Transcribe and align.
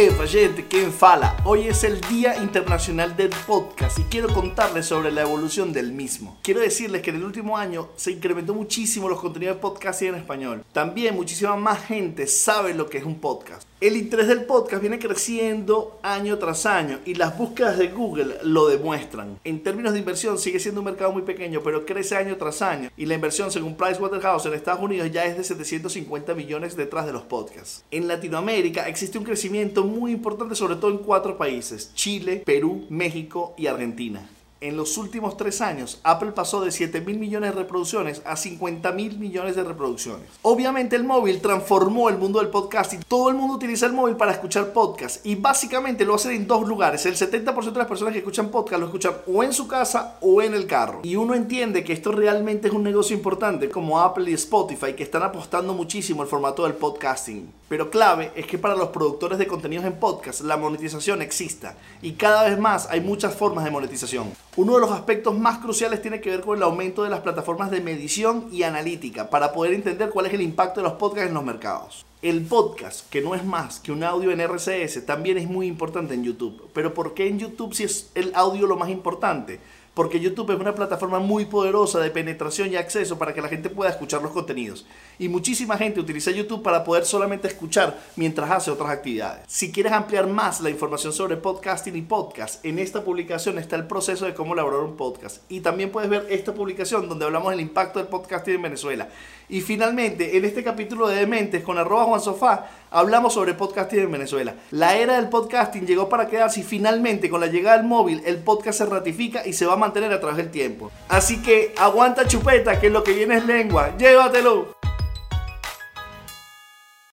Eva, 0.00 0.28
gente, 0.28 0.64
¿quién 0.68 0.92
fala? 0.92 1.36
Hoy 1.44 1.66
es 1.66 1.82
el 1.82 2.00
Día 2.02 2.36
Internacional 2.40 3.16
del 3.16 3.30
Podcast 3.48 3.98
y 3.98 4.02
quiero 4.02 4.32
contarles 4.32 4.86
sobre 4.86 5.10
la 5.10 5.22
evolución 5.22 5.72
del 5.72 5.92
mismo. 5.92 6.38
Quiero 6.44 6.60
decirles 6.60 7.02
que 7.02 7.10
en 7.10 7.16
el 7.16 7.24
último 7.24 7.56
año 7.56 7.88
se 7.96 8.12
incrementó 8.12 8.54
muchísimo 8.54 9.08
los 9.08 9.20
contenidos 9.20 9.56
de 9.56 9.60
podcast 9.60 10.02
en 10.02 10.14
español. 10.14 10.64
También 10.72 11.16
muchísima 11.16 11.56
más 11.56 11.84
gente 11.86 12.28
sabe 12.28 12.74
lo 12.74 12.88
que 12.88 12.98
es 12.98 13.04
un 13.04 13.16
podcast. 13.16 13.66
El 13.80 13.96
interés 13.96 14.28
del 14.28 14.44
podcast 14.44 14.80
viene 14.80 15.00
creciendo 15.00 15.98
año 16.02 16.38
tras 16.38 16.66
año 16.66 17.00
y 17.04 17.14
las 17.14 17.36
búsquedas 17.36 17.76
de 17.78 17.88
Google 17.88 18.38
lo 18.42 18.68
demuestran. 18.68 19.38
En 19.42 19.62
términos 19.64 19.92
de 19.92 19.98
inversión 19.98 20.38
sigue 20.38 20.60
siendo 20.60 20.80
un 20.80 20.86
mercado 20.86 21.12
muy 21.12 21.22
pequeño, 21.22 21.60
pero 21.64 21.86
crece 21.86 22.16
año 22.16 22.36
tras 22.36 22.62
año 22.62 22.90
y 22.96 23.06
la 23.06 23.14
inversión 23.14 23.50
según 23.50 23.76
Pricewaterhouse 23.76 24.46
en 24.46 24.54
Estados 24.54 24.82
Unidos 24.82 25.10
ya 25.10 25.24
es 25.24 25.36
de 25.36 25.42
750 25.42 26.34
millones 26.34 26.76
detrás 26.76 27.06
de 27.06 27.12
los 27.12 27.22
podcasts. 27.22 27.84
En 27.90 28.06
Latinoamérica 28.06 28.86
existe 28.88 29.18
un 29.18 29.24
crecimiento 29.24 29.87
muy 29.88 30.12
importante 30.12 30.54
sobre 30.54 30.76
todo 30.76 30.90
en 30.90 30.98
cuatro 30.98 31.36
países, 31.36 31.92
Chile, 31.94 32.42
Perú, 32.44 32.86
México 32.88 33.54
y 33.56 33.66
Argentina 33.66 34.28
en 34.60 34.76
los 34.76 34.98
últimos 34.98 35.36
tres 35.36 35.60
años, 35.60 36.00
Apple 36.02 36.32
pasó 36.32 36.60
de 36.60 36.72
7 36.72 37.00
mil 37.02 37.18
millones 37.18 37.54
de 37.54 37.60
reproducciones 37.60 38.22
a 38.24 38.36
50 38.36 38.90
mil 38.92 39.18
millones 39.18 39.56
de 39.56 39.64
reproducciones. 39.64 40.28
Obviamente 40.42 40.96
el 40.96 41.04
móvil 41.04 41.40
transformó 41.40 42.08
el 42.08 42.18
mundo 42.18 42.40
del 42.40 42.48
podcast 42.48 42.94
y 42.94 42.98
todo 42.98 43.28
el 43.28 43.36
mundo 43.36 43.54
utiliza 43.54 43.86
el 43.86 43.92
móvil 43.92 44.16
para 44.16 44.32
escuchar 44.32 44.72
podcast 44.72 45.24
y 45.24 45.36
básicamente 45.36 46.04
lo 46.04 46.14
hacen 46.14 46.32
en 46.32 46.46
dos 46.46 46.66
lugares. 46.66 47.06
El 47.06 47.16
70% 47.16 47.72
de 47.72 47.78
las 47.78 47.86
personas 47.86 48.12
que 48.12 48.18
escuchan 48.18 48.48
podcast 48.48 48.80
lo 48.80 48.86
escuchan 48.86 49.14
o 49.26 49.42
en 49.42 49.52
su 49.52 49.68
casa 49.68 50.16
o 50.20 50.42
en 50.42 50.54
el 50.54 50.66
carro. 50.66 51.00
Y 51.04 51.16
uno 51.16 51.34
entiende 51.34 51.84
que 51.84 51.92
esto 51.92 52.10
realmente 52.10 52.68
es 52.68 52.74
un 52.74 52.82
negocio 52.82 53.16
importante 53.16 53.70
como 53.70 54.00
Apple 54.00 54.30
y 54.30 54.34
Spotify 54.34 54.94
que 54.94 55.04
están 55.04 55.22
apostando 55.22 55.72
muchísimo 55.74 56.22
al 56.22 56.28
formato 56.28 56.64
del 56.64 56.74
podcasting. 56.74 57.52
Pero 57.68 57.90
clave 57.90 58.32
es 58.34 58.46
que 58.46 58.58
para 58.58 58.74
los 58.74 58.88
productores 58.88 59.38
de 59.38 59.46
contenidos 59.46 59.84
en 59.84 60.00
podcast 60.00 60.40
la 60.40 60.56
monetización 60.56 61.22
exista 61.22 61.76
y 62.02 62.12
cada 62.12 62.44
vez 62.44 62.58
más 62.58 62.88
hay 62.90 63.00
muchas 63.00 63.34
formas 63.34 63.64
de 63.64 63.70
monetización. 63.70 64.47
Uno 64.58 64.74
de 64.74 64.80
los 64.80 64.90
aspectos 64.90 65.38
más 65.38 65.58
cruciales 65.58 66.02
tiene 66.02 66.20
que 66.20 66.30
ver 66.30 66.40
con 66.40 66.56
el 66.56 66.64
aumento 66.64 67.04
de 67.04 67.10
las 67.10 67.20
plataformas 67.20 67.70
de 67.70 67.80
medición 67.80 68.48
y 68.50 68.64
analítica 68.64 69.30
para 69.30 69.52
poder 69.52 69.72
entender 69.72 70.10
cuál 70.10 70.26
es 70.26 70.34
el 70.34 70.40
impacto 70.40 70.80
de 70.80 70.88
los 70.88 70.94
podcasts 70.94 71.28
en 71.28 71.34
los 71.34 71.44
mercados. 71.44 72.07
El 72.20 72.44
podcast, 72.46 73.08
que 73.10 73.20
no 73.20 73.36
es 73.36 73.44
más 73.44 73.78
que 73.78 73.92
un 73.92 74.02
audio 74.02 74.32
en 74.32 74.40
RCS, 74.40 75.06
también 75.06 75.38
es 75.38 75.48
muy 75.48 75.68
importante 75.68 76.14
en 76.14 76.24
YouTube. 76.24 76.68
Pero 76.74 76.92
¿por 76.92 77.14
qué 77.14 77.28
en 77.28 77.38
YouTube 77.38 77.74
si 77.74 77.84
es 77.84 78.10
el 78.16 78.32
audio 78.34 78.66
lo 78.66 78.76
más 78.76 78.88
importante? 78.88 79.60
porque 79.98 80.20
YouTube 80.20 80.52
es 80.52 80.60
una 80.60 80.76
plataforma 80.76 81.18
muy 81.18 81.46
poderosa 81.46 81.98
de 81.98 82.12
penetración 82.12 82.72
y 82.72 82.76
acceso 82.76 83.18
para 83.18 83.34
que 83.34 83.42
la 83.42 83.48
gente 83.48 83.68
pueda 83.68 83.90
escuchar 83.90 84.22
los 84.22 84.30
contenidos. 84.30 84.86
Y 85.18 85.28
muchísima 85.28 85.76
gente 85.76 85.98
utiliza 85.98 86.30
YouTube 86.30 86.62
para 86.62 86.84
poder 86.84 87.04
solamente 87.04 87.48
escuchar 87.48 87.98
mientras 88.14 88.48
hace 88.48 88.70
otras 88.70 88.90
actividades. 88.90 89.42
Si 89.48 89.72
quieres 89.72 89.90
ampliar 89.90 90.28
más 90.28 90.60
la 90.60 90.70
información 90.70 91.12
sobre 91.12 91.36
podcasting 91.36 91.96
y 91.96 92.02
podcast, 92.02 92.64
en 92.64 92.78
esta 92.78 93.02
publicación 93.02 93.58
está 93.58 93.74
el 93.74 93.88
proceso 93.88 94.24
de 94.24 94.34
cómo 94.34 94.52
elaborar 94.52 94.82
un 94.82 94.96
podcast. 94.96 95.42
Y 95.48 95.62
también 95.62 95.90
puedes 95.90 96.08
ver 96.08 96.28
esta 96.30 96.54
publicación 96.54 97.08
donde 97.08 97.24
hablamos 97.24 97.50
del 97.50 97.60
impacto 97.60 97.98
del 97.98 98.06
podcasting 98.06 98.54
en 98.54 98.62
Venezuela. 98.62 99.08
Y 99.48 99.62
finalmente, 99.62 100.36
en 100.36 100.44
este 100.44 100.62
capítulo 100.62 101.08
de 101.08 101.16
Dementes 101.16 101.64
con 101.64 101.76
arroba 101.76 102.04
Juan 102.08 102.20
Sofá, 102.20 102.66
hablamos 102.90 103.34
sobre 103.34 103.54
podcasting 103.54 104.00
en 104.00 104.12
Venezuela. 104.12 104.54
La 104.70 104.96
era 104.96 105.16
del 105.16 105.28
podcasting 105.28 105.86
llegó 105.86 106.08
para 106.08 106.26
quedarse 106.26 106.60
y 106.60 106.62
finalmente 106.62 107.28
con 107.28 107.40
la 107.40 107.46
llegada 107.46 107.76
del 107.76 107.86
móvil 107.86 108.22
el 108.24 108.38
podcast 108.38 108.78
se 108.78 108.86
ratifica 108.86 109.46
y 109.46 109.52
se 109.52 109.66
va 109.66 109.74
a 109.74 109.76
mantener 109.76 110.12
a 110.12 110.20
través 110.20 110.38
del 110.38 110.50
tiempo. 110.50 110.90
Así 111.08 111.42
que 111.42 111.74
aguanta 111.78 112.26
chupeta 112.26 112.80
que 112.80 112.90
lo 112.90 113.04
que 113.04 113.12
viene 113.12 113.36
es 113.36 113.46
lengua. 113.46 113.96
Llévatelo. 113.98 114.77